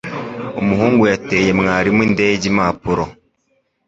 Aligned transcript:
Umuhungu 0.61 1.03
yateye 1.11 1.49
mwarimu 1.59 2.01
indege 2.07 2.43
impapuro. 2.51 3.03